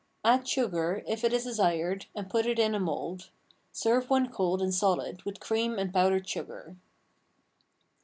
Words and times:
Add 0.25 0.47
sugar, 0.47 1.03
if 1.07 1.23
it 1.23 1.31
is 1.31 1.43
desired, 1.43 2.07
and 2.15 2.27
put 2.27 2.47
it 2.47 2.57
in 2.57 2.73
a 2.73 2.79
mould. 2.79 3.29
Serve 3.71 4.09
when 4.09 4.29
cold 4.29 4.59
and 4.59 4.73
solid 4.73 5.21
with 5.25 5.39
cream 5.39 5.77
and 5.77 5.93
powdered 5.93 6.27
sugar. 6.27 6.75